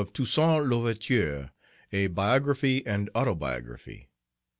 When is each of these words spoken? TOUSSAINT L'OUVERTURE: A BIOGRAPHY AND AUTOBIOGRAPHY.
TOUSSAINT 0.13 0.65
L'OUVERTURE: 0.67 1.51
A 1.91 2.07
BIOGRAPHY 2.07 2.87
AND 2.87 3.11
AUTOBIOGRAPHY. 3.13 4.09